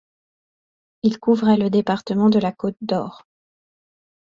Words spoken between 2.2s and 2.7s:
de la